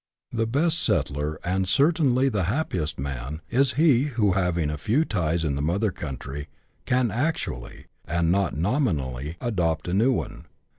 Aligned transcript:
The 0.31 0.47
best 0.47 0.79
settler, 0.79 1.39
and 1.43 1.69
certainly 1.69 2.27
the 2.27 2.45
happiest 2.45 2.99
man, 2.99 3.43
is 3.51 3.73
he 3.73 4.05
who, 4.05 4.31
having 4.31 4.75
few 4.77 5.05
ties 5.05 5.43
in 5.45 5.53
the 5.53 5.61
mother 5.61 5.91
country, 5.91 6.47
can 6.87 7.11
actually, 7.11 7.85
and 8.05 8.31
not 8.31 8.57
nominally, 8.57 9.37
adopt 9.39 9.87
a 9.87 9.93
new 9.93 10.11
one. 10.11 10.47